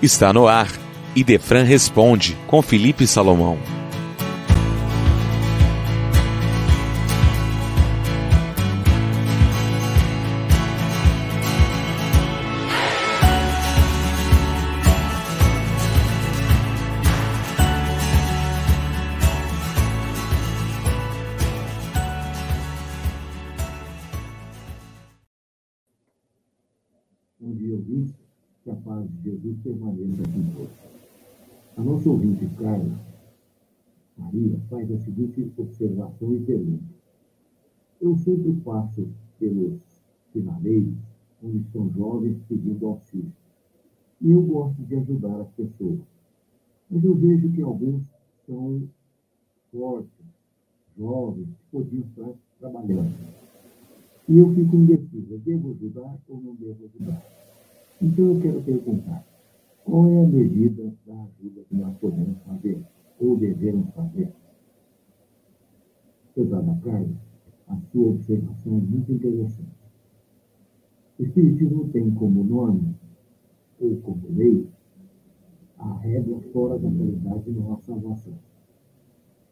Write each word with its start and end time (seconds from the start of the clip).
Está 0.00 0.32
no 0.32 0.46
ar. 0.46 0.68
Idefran 1.16 1.64
responde 1.64 2.36
com 2.46 2.62
Felipe 2.62 3.04
Salomão. 3.04 3.58
Permaneça 29.68 30.22
conosco. 30.22 30.88
A 31.76 31.82
nossa 31.82 32.10
ouvinte 32.10 32.46
Carla 32.56 32.98
Maria 34.16 34.58
faz 34.68 34.90
a 34.90 34.98
seguinte 34.98 35.52
observação 35.56 36.34
e 36.34 36.40
pergunta. 36.40 36.84
Eu 38.00 38.16
sempre 38.16 38.52
passo 38.64 39.08
pelos 39.38 39.80
finaleiros 40.32 40.96
onde 41.42 41.58
estão 41.58 41.90
jovens 41.92 42.36
pedindo 42.48 42.86
auxílio. 42.86 43.32
E 44.20 44.30
eu 44.32 44.42
gosto 44.42 44.82
de 44.82 44.96
ajudar 44.96 45.40
as 45.40 45.48
pessoas. 45.50 46.00
Mas 46.90 47.04
eu 47.04 47.14
vejo 47.14 47.52
que 47.52 47.62
alguns 47.62 48.02
são 48.46 48.82
fortes, 49.70 50.26
jovens, 50.96 51.46
que 51.46 51.64
podiam 51.70 52.02
estar 52.02 52.32
trabalhando. 52.58 53.14
E 54.28 54.38
eu 54.38 54.52
fico 54.54 54.76
indeciso, 54.76 55.38
devo 55.38 55.70
ajudar 55.70 56.18
ou 56.28 56.40
não 56.42 56.54
devo 56.56 56.84
ajudar? 56.86 57.37
Então 58.00 58.26
eu 58.26 58.40
quero 58.40 58.62
perguntar, 58.62 59.26
qual 59.84 60.06
é 60.08 60.24
a 60.24 60.26
medida 60.28 60.94
da 61.04 61.14
ajuda 61.14 61.64
que 61.68 61.74
nós 61.74 61.96
podemos 61.96 62.38
fazer 62.42 62.80
ou 63.18 63.36
devemos 63.36 63.92
fazer? 63.92 64.32
Pesada 66.32 66.78
Carlos, 66.84 67.16
a 67.66 67.76
sua 67.90 68.10
observação 68.10 68.78
é 68.78 68.80
muito 68.80 69.12
interessante. 69.12 69.78
O 71.18 71.22
Espiritismo 71.24 71.88
tem 71.88 72.08
como 72.12 72.44
norma, 72.44 72.94
ou 73.80 73.96
como 73.96 74.28
lei, 74.30 74.68
a 75.76 75.94
regra 75.98 76.38
fora 76.52 76.78
da 76.78 76.88
caridade 76.88 77.50
não 77.50 77.72
há 77.72 77.78
salvação. 77.78 78.34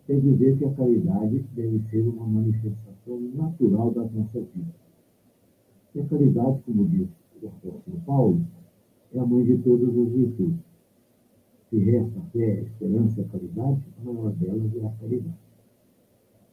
Quer 0.07 0.21
dizer 0.21 0.57
que 0.57 0.65
a 0.65 0.75
caridade 0.75 1.45
deve 1.57 1.81
ser 1.91 2.07
uma 2.07 2.27
manifestação 2.29 3.21
natural 3.35 3.91
das 3.91 4.13
nossas 4.13 4.47
vidas. 4.55 4.75
E 5.97 6.01
a 6.01 6.07
caridade, 6.07 6.61
como 6.65 6.87
diz 6.87 7.09
Paulo, 8.17 8.41
é 9.13 9.19
a 9.19 9.27
mãe 9.27 9.45
de 9.45 9.59
todas 9.59 9.91
as 9.91 10.09
virtudes. 10.09 10.65
Se 11.69 11.77
resta 11.77 12.19
a 12.19 12.23
fé, 12.31 12.61
a 12.61 12.63
esperança 12.63 13.21
e 13.21 13.25
a 13.25 13.29
caridade, 13.29 13.83
a 14.01 14.05
maior 14.05 14.33
delas 14.33 14.75
é 14.75 14.87
a 14.87 14.91
caridade. 14.93 15.37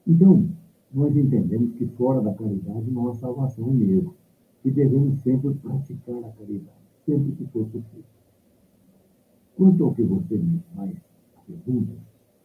Então, 0.05 0.49
nós 0.93 1.15
entendemos 1.15 1.73
que 1.75 1.85
fora 1.87 2.19
da 2.19 2.33
caridade 2.33 2.91
não 2.91 3.07
há 3.07 3.13
salvação 3.13 3.71
mesmo, 3.71 4.13
e 4.65 4.71
devemos 4.71 5.21
sempre 5.21 5.53
praticar 5.53 6.17
a 6.25 6.31
caridade, 6.33 6.83
sempre 7.05 7.31
que 7.31 7.45
for 7.45 7.65
possível. 7.67 8.03
Quanto 9.55 9.85
ao 9.85 9.93
que 9.93 10.03
você 10.03 10.37
me 10.37 10.59
faz 10.75 10.97
a 11.37 11.41
pergunta, 11.47 11.93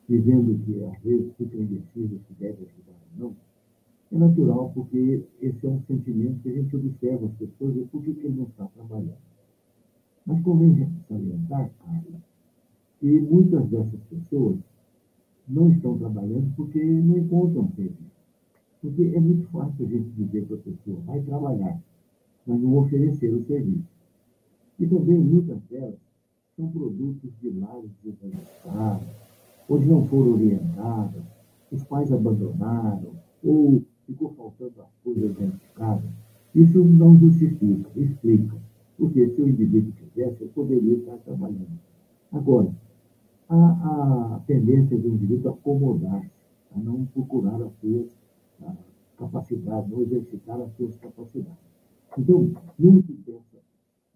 dizendo 0.09 0.57
que 0.65 0.85
às 0.85 1.03
vezes 1.03 1.35
fica 1.37 1.57
indeciso 1.57 2.21
se 2.21 2.35
deve 2.39 2.67
ajudar 2.67 3.01
ou 3.17 3.19
não, 3.19 3.37
é 4.11 4.19
natural 4.19 4.71
porque 4.75 5.23
esse 5.41 5.67
é 5.67 5.69
um 5.69 5.83
sentimento 5.83 6.41
que 6.41 6.49
a 6.49 6.53
gente 6.53 6.75
observa 6.75 7.27
as 7.27 7.33
pessoas 7.35 7.77
e 7.77 7.85
por 7.87 8.03
que, 8.03 8.11
ele 8.11 8.37
não 8.37 8.45
está 8.45 8.65
trabalhando. 8.67 9.19
Mas 10.25 10.43
convém 10.43 10.89
salientar, 11.09 11.71
Carla, 11.85 12.23
que 13.01 13.21
muitas 13.21 13.67
dessas 13.69 14.01
pessoas 14.11 14.57
não 15.47 15.71
estão 15.71 15.99
trabalhando 15.99 16.55
porque 16.57 16.83
não 16.83 17.19
encontram 17.19 17.71
serviço. 17.77 18.19
Porque 18.81 19.03
é 19.15 19.21
muito 19.21 19.49
fácil 19.49 19.87
a 19.87 19.89
gente 19.89 20.09
dizer 20.11 20.47
para 20.47 20.57
a 20.57 20.61
pessoa, 20.61 21.01
vai 21.07 21.21
trabalhar, 21.23 21.81
mas 22.47 22.61
não 22.61 22.77
oferecer 22.77 23.35
o 23.35 23.45
serviço. 23.45 23.89
E 24.79 24.87
também 24.87 25.19
muitas 25.19 25.59
delas 25.71 25.99
são 26.57 26.69
produtos 26.71 27.31
de 27.41 27.51
lares 27.51 27.91
desajustados, 28.05 29.09
onde 29.69 29.87
não 29.87 30.07
foram 30.07 30.35
orientadas, 30.35 31.23
os 31.71 31.85
pais 31.85 32.13
abandonaram, 32.13 33.13
ou 33.43 33.83
ficou 34.09 34.33
faltando 34.35 34.87
coisas 35.05 35.37
dentro 35.37 35.59
de 35.59 35.69
casa. 35.75 36.09
Isso 36.55 36.83
não 36.83 37.17
justifica, 37.19 37.91
explica. 37.95 38.57
Porque 38.97 39.29
se 39.29 39.43
o 39.43 39.49
indivíduo 39.49 39.93
quisesse, 39.93 40.43
eu 40.43 40.49
poderia 40.49 40.95
estar 40.95 41.17
trabalhando. 41.19 41.79
Agora, 42.33 42.75
há 43.49 44.37
a 44.37 44.41
tendência 44.47 44.99
do 44.99 45.09
indivíduo 45.09 45.53
a 45.53 45.55
acomodar-se, 45.55 46.31
a 46.75 46.79
não 46.79 47.05
procurar 47.07 47.63
as 47.63 47.73
suas 47.81 48.07
capacidades, 49.17 49.91
não 49.91 50.03
exercitar 50.03 50.61
as 50.61 50.75
suas 50.77 50.97
capacidades. 50.97 51.69
Então, 52.19 52.51
muitas 52.79 53.17
dessas 53.19 53.63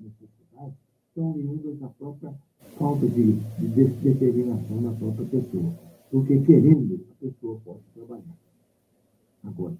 necessidades 0.00 0.74
são 1.14 1.32
oriundas 1.32 1.78
da 1.78 1.88
própria 1.88 2.34
falta 2.78 3.06
de, 3.06 3.32
de 3.32 3.84
determinação 3.84 4.80
na 4.80 4.92
própria 4.92 5.26
pessoa. 5.26 5.70
Porque, 6.10 6.40
querendo, 6.40 7.00
a 7.12 7.24
pessoa 7.24 7.60
pode 7.64 7.80
trabalhar. 7.94 8.41
Agora, 9.44 9.74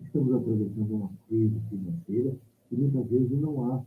estamos 0.00 0.34
atravessando 0.34 0.94
uma 0.94 1.10
crise 1.28 1.60
financeira 1.68 2.36
e 2.72 2.76
muitas 2.76 3.06
vezes 3.06 3.40
não 3.40 3.64
há 3.64 3.82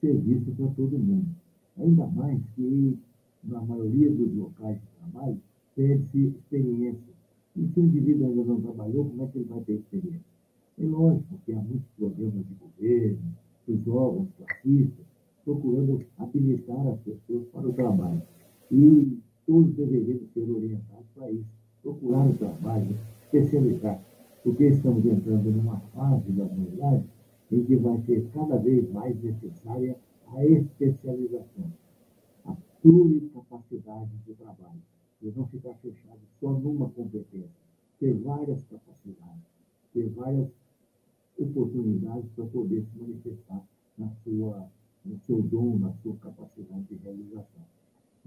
serviço 0.00 0.50
para 0.52 0.68
todo 0.68 0.98
mundo. 0.98 1.28
Ainda 1.78 2.06
mais 2.06 2.40
que, 2.54 2.98
na 3.42 3.60
maioria 3.60 4.10
dos 4.10 4.34
locais 4.34 4.78
de 4.78 4.86
trabalho, 4.98 5.38
pede-se 5.74 6.26
experiência. 6.26 7.14
E 7.56 7.68
se 7.68 7.80
o 7.80 7.84
indivíduo 7.84 8.28
ainda 8.28 8.44
não 8.44 8.60
trabalhou, 8.60 9.04
como 9.04 9.22
é 9.22 9.26
que 9.28 9.38
ele 9.38 9.48
vai 9.48 9.60
ter 9.60 9.74
experiência? 9.74 10.34
É 10.78 10.84
lógico 10.84 11.38
que 11.44 11.52
há 11.52 11.56
muitos 11.56 11.88
programas 11.96 12.44
de 12.46 12.54
governo, 12.54 13.34
os 13.68 13.88
órgãos 13.88 14.28
classistas, 14.36 15.06
procurando 15.44 16.04
habilitar 16.18 16.86
as 16.86 16.98
pessoas 17.00 17.46
para 17.52 17.68
o 17.68 17.72
trabalho. 17.72 18.22
E 18.72 19.18
todos 19.46 19.74
deveriam 19.74 20.20
ser 20.32 20.50
orientados 20.50 21.06
para 21.14 21.30
isso, 21.30 21.46
procurar 21.82 22.28
o 22.28 22.34
trabalho, 22.34 22.96
especializar, 23.24 24.02
porque 24.44 24.66
estamos 24.66 25.04
entrando 25.06 25.50
numa 25.50 25.80
fase 25.94 26.30
da 26.32 26.44
humanidade 26.44 27.02
em 27.50 27.64
que 27.64 27.76
vai 27.76 27.98
ser 28.02 28.28
cada 28.34 28.58
vez 28.58 28.88
mais 28.92 29.20
necessária 29.22 29.98
a 30.28 30.44
especialização, 30.44 31.72
a 32.44 32.54
pluricapacidade 32.82 34.10
de 34.26 34.34
trabalho, 34.34 34.82
e 35.22 35.32
não 35.34 35.46
ficar 35.48 35.72
fechado 35.76 36.20
só 36.38 36.52
numa 36.52 36.90
competência, 36.90 37.48
ter 37.98 38.12
várias 38.18 38.62
capacidades, 38.64 39.44
ter 39.94 40.10
várias 40.10 40.48
oportunidades 41.38 42.30
para 42.36 42.44
poder 42.46 42.84
se 42.84 42.98
manifestar 42.98 43.64
na 43.96 44.10
sua, 44.22 44.68
no 45.06 45.18
seu 45.20 45.40
dom, 45.40 45.78
na 45.78 45.92
sua 46.02 46.16
capacidade 46.16 46.84
de 46.84 46.96
realização. 46.96 47.64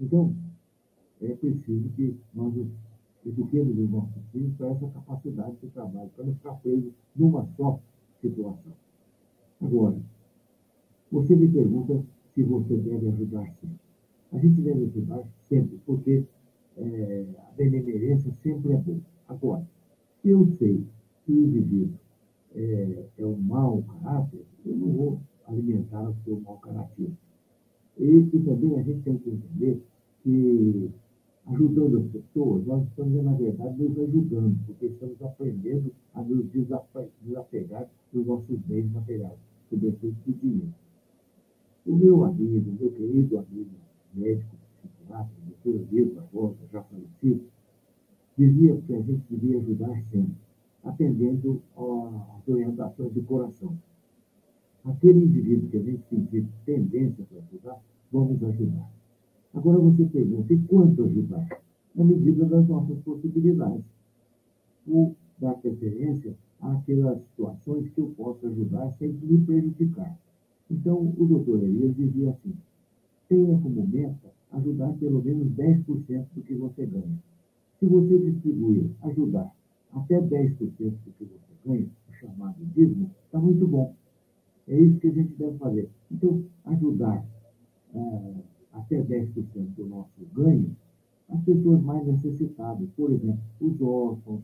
Então, 0.00 0.34
é 1.20 1.34
preciso 1.34 1.88
que 1.90 2.16
nós 2.34 2.54
eduquemos 3.28 3.78
os 3.78 3.90
nossos 3.90 4.22
filhos 4.32 4.54
para 4.56 4.68
essa 4.68 4.88
capacidade 4.88 5.56
de 5.62 5.68
trabalho, 5.68 6.10
para 6.14 6.24
não 6.24 6.34
ficar 6.34 6.54
preso 6.54 6.92
numa 7.14 7.46
só 7.56 7.78
situação. 8.20 8.72
Agora, 9.60 9.96
você 11.10 11.34
me 11.34 11.48
pergunta 11.48 12.02
se 12.34 12.42
você 12.42 12.76
deve 12.76 13.08
ajudar 13.08 13.46
sempre. 13.60 13.78
A 14.32 14.38
gente 14.38 14.60
deve 14.60 14.84
ajudar 14.84 15.24
sempre, 15.48 15.80
porque 15.86 16.24
é, 16.76 17.26
a 17.38 17.52
benemerência 17.56 18.32
sempre 18.42 18.72
é 18.72 18.76
boa. 18.76 19.00
Agora, 19.28 19.66
se 20.22 20.28
eu 20.28 20.46
sei 20.58 20.84
que 21.24 21.32
o 21.32 21.44
indivíduo 21.44 21.98
é, 22.54 23.04
é 23.18 23.26
um 23.26 23.36
mau 23.36 23.82
caráter, 23.82 24.44
eu 24.64 24.76
não 24.76 24.88
vou 24.88 25.20
alimentar 25.46 26.08
o 26.08 26.14
seu 26.24 26.40
mau 26.40 26.58
caráter. 26.58 27.10
E, 27.98 28.04
e 28.04 28.40
também 28.40 28.78
a 28.78 28.82
gente 28.82 29.00
tem 29.02 29.18
que 29.18 29.30
entender 29.30 29.82
que 30.22 30.90
ajudando 31.50 31.98
as 31.98 32.06
pessoas, 32.06 32.66
nós 32.66 32.86
estamos, 32.88 33.24
na 33.24 33.32
verdade, 33.32 33.82
nos 33.82 33.98
ajudando, 33.98 34.58
porque 34.66 34.86
estamos 34.86 35.20
aprendendo 35.22 35.92
a 36.14 36.22
nos 36.22 36.44
desapegar 37.22 37.88
dos 38.12 38.26
nossos 38.26 38.58
bens 38.60 38.90
materiais 38.92 39.38
sobretudo 39.68 40.16
do 40.26 40.32
dinheiro. 40.32 40.74
O 41.86 41.96
meu 41.96 42.24
amigo, 42.24 42.72
meu 42.78 42.90
querido 42.92 43.38
amigo 43.38 43.70
médico, 44.14 44.56
psiquiatra, 44.82 45.34
doutor 45.46 45.86
Diego 45.86 46.14
Barbosa, 46.14 46.56
já 46.72 46.82
falecido, 46.82 47.44
dizia 48.36 48.76
que 48.86 48.94
a 48.94 49.00
gente 49.00 49.22
devia 49.30 49.58
ajudar 49.58 50.02
sempre, 50.10 50.34
atendendo 50.84 51.62
às 51.76 52.48
orientações 52.48 53.12
do 53.12 53.22
coração. 53.22 53.76
Aquele 54.84 55.24
indivíduo 55.24 55.68
que 55.70 55.76
a 55.76 55.82
gente 55.82 56.02
sentir 56.08 56.46
tendência 56.64 57.24
para 57.28 57.38
ajudar, 57.38 57.82
vamos 58.12 58.42
ajudar. 58.42 58.97
Agora 59.58 59.76
você 59.80 60.04
pergunta, 60.04 60.54
e 60.54 60.58
quanto 60.68 61.02
ajudar? 61.02 61.48
Na 61.92 62.04
medida 62.04 62.44
das 62.44 62.68
nossas 62.68 62.96
possibilidades. 63.00 63.84
Ou 64.86 65.16
dar 65.36 65.54
preferência 65.54 66.32
àquelas 66.60 67.20
situações 67.30 67.90
que 67.90 68.00
eu 68.00 68.14
posso 68.16 68.46
ajudar 68.46 68.92
sem 69.00 69.08
me 69.14 69.44
prejudicar. 69.44 70.16
Então, 70.70 71.12
o 71.18 71.26
doutor 71.26 71.60
Elias 71.64 71.96
dizia 71.96 72.30
assim, 72.30 72.54
tenha 73.28 73.58
como 73.58 73.84
meta 73.84 74.30
ajudar 74.52 74.92
pelo 74.92 75.20
menos 75.24 75.48
10% 75.56 76.26
do 76.36 76.42
que 76.42 76.54
você 76.54 76.86
ganha. 76.86 77.18
Se 77.80 77.86
você 77.86 78.16
distribuir, 78.16 78.88
ajudar 79.02 79.52
até 79.92 80.20
10% 80.20 80.56
do 80.56 81.12
que 81.18 81.24
você 81.24 81.52
ganha, 81.66 81.88
o 82.08 82.12
chamado 82.14 82.64
dízimo, 82.76 83.10
está 83.26 83.40
muito 83.40 83.66
bom. 83.66 83.92
É 84.68 84.78
isso 84.78 85.00
que 85.00 85.08
a 85.08 85.12
gente 85.12 85.34
deve 85.34 85.58
fazer. 85.58 85.90
Então, 86.12 86.44
ajudar 86.64 87.26
é, 87.92 88.34
até 88.78 89.02
10% 89.02 89.74
do 89.76 89.86
nosso 89.86 90.24
ganho 90.34 90.74
as 91.28 91.42
pessoas 91.44 91.82
mais 91.82 92.06
necessitadas, 92.06 92.88
por 92.96 93.10
exemplo, 93.12 93.40
os 93.60 93.80
órfãos, 93.82 94.40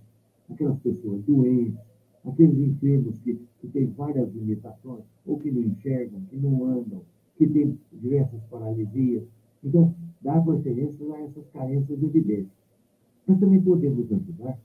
aquelas 0.51 0.79
pessoas 0.81 1.23
doentes, 1.25 1.79
aqueles 2.25 2.59
enfermos 2.59 3.19
que, 3.21 3.41
que 3.61 3.69
têm 3.69 3.87
várias 3.87 4.33
limitações, 4.35 5.03
ou 5.27 5.39
que 5.39 5.51
não 5.51 5.63
enxergam, 5.63 6.21
que 6.29 6.37
não 6.37 6.65
andam, 6.65 7.01
que 7.37 7.47
têm 7.47 7.79
diversas 7.91 8.43
paralisias. 8.51 9.25
Então, 9.63 9.95
dar 10.21 10.45
preferência 10.45 11.15
a 11.15 11.21
essas 11.23 11.49
carências 11.53 12.03
evidentes. 12.03 12.53
Nós 13.27 13.41
também 13.41 13.63
podemos 13.63 14.13
ajudar 14.13 14.59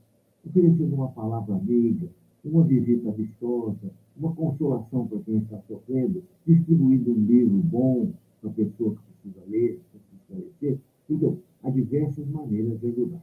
oferecendo 0.46 0.94
uma 0.94 1.08
palavra 1.08 1.54
amiga, 1.54 2.08
uma 2.44 2.64
visita 2.64 3.10
amistosa, 3.10 3.90
uma 4.16 4.32
consolação 4.34 5.06
para 5.06 5.20
quem 5.20 5.38
está 5.38 5.58
sofrendo, 5.66 6.22
distribuindo 6.46 7.12
um 7.12 7.24
livro 7.24 7.58
bom 7.58 8.12
para 8.40 8.50
a 8.50 8.54
pessoa 8.54 8.94
que 8.94 9.02
precisa 9.12 9.46
ler, 9.48 9.80
para 9.90 10.00
se 10.00 10.16
esclarecer. 10.16 10.78
Então, 11.08 11.38
há 11.62 11.70
diversas 11.70 12.26
maneiras 12.28 12.80
de 12.80 12.86
ajudar. 12.88 13.22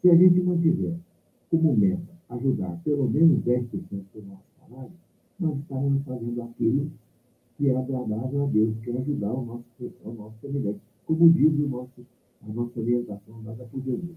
Se 0.00 0.10
a 0.10 0.16
gente 0.16 0.40
mantiver 0.42 0.96
como 1.50 1.76
meta 1.76 2.14
ajudar 2.28 2.80
pelo 2.84 3.08
menos 3.08 3.42
10% 3.44 3.68
do 4.14 4.22
nosso 4.22 4.44
salário, 4.58 4.92
nós 5.38 5.58
estaremos 5.58 6.02
fazendo 6.04 6.42
aquilo 6.42 6.90
que 7.56 7.68
é 7.68 7.76
agradável 7.76 8.44
a 8.44 8.46
Deus, 8.46 8.74
que 8.82 8.90
é 8.90 8.98
ajudar 8.98 9.32
o 9.32 9.44
nosso, 9.44 9.92
o 10.04 10.12
nosso 10.12 10.34
semelhante, 10.40 10.80
como 11.06 11.30
diz 11.30 11.52
o 11.58 11.68
nosso, 11.68 12.06
a 12.42 12.52
nossa 12.52 12.80
orientação 12.80 13.42
dada 13.42 13.64
por 13.64 13.80
Jesus. 13.82 14.16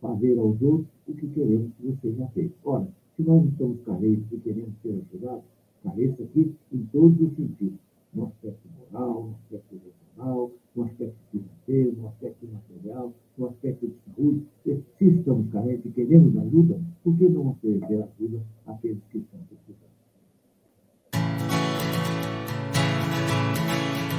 Fazer 0.00 0.38
aos 0.38 0.60
outros 0.62 0.88
o 1.08 1.14
que 1.14 1.26
queremos 1.28 1.72
que 1.74 1.86
você 1.86 2.12
já 2.12 2.26
fez. 2.28 2.52
Ora, 2.64 2.88
se 3.16 3.22
nós 3.22 3.44
estamos 3.46 3.80
carentes 3.82 4.30
e 4.30 4.36
queremos 4.38 4.74
ser 4.82 5.02
ajudados, 5.10 5.44
careça 5.82 6.22
aqui 6.22 6.54
em 6.72 6.84
todos 6.92 7.20
os 7.20 7.34
sentidos. 7.34 7.85
No 8.16 8.28
aspecto 8.28 8.66
moral, 8.78 9.28
no 9.28 9.34
aspecto 9.34 9.74
emocional, 9.74 10.50
no 10.74 10.84
aspecto 10.84 11.16
financeiro, 11.30 11.96
no 11.98 12.08
aspecto 12.08 12.46
material, 12.46 13.12
no 13.36 13.46
aspecto 13.48 13.86
de 13.86 13.94
saúde. 14.06 14.46
Se 14.64 15.04
estamos 15.04 15.52
carentes 15.52 15.84
e 15.84 15.90
queremos 15.90 16.34
ajuda, 16.38 16.80
por 17.04 17.14
que 17.18 17.28
não 17.28 17.48
oferecer 17.48 18.02
ajuda 18.02 18.42
àqueles 18.66 19.02
que 19.10 19.18
estão 19.18 19.38
precisando? 19.40 19.86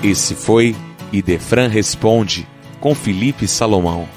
Esse 0.03 0.35
foi 0.35 0.75
Idefran 1.11 1.67
Responde, 1.67 2.45
com 2.79 2.93
Felipe 2.93 3.47
Salomão. 3.47 4.16